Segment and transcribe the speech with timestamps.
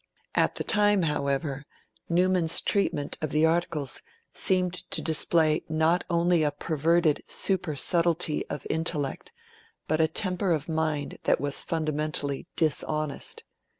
[0.33, 1.63] At the time, however,
[2.09, 4.01] Newman's treatment of the Articles
[4.33, 9.31] seemed to display not only a perverted supersubtlety of intellect,
[9.87, 13.43] but a temper of mind that was fundamentally dishonest.